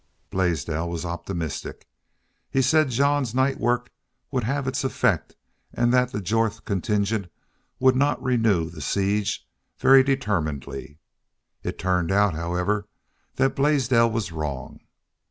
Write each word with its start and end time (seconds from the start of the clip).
Blaisdell 0.31 0.89
was 0.89 1.05
optimistic. 1.05 1.87
He 2.49 2.63
said 2.63 2.89
Jean's 2.89 3.35
night 3.35 3.59
work 3.59 3.91
would 4.31 4.43
have 4.45 4.67
its 4.67 4.83
effect 4.83 5.35
and 5.71 5.93
that 5.93 6.11
the 6.11 6.19
Jorth 6.19 6.65
contingent 6.65 7.31
would 7.79 7.95
not 7.95 8.19
renew 8.19 8.67
the 8.71 8.81
siege 8.81 9.47
very 9.77 10.01
determinedly. 10.03 10.97
It 11.61 11.77
turned 11.77 12.11
out, 12.11 12.33
however, 12.33 12.87
that 13.35 13.55
Blaisdell 13.55 14.09
was 14.09 14.31
wrong. 14.31 14.79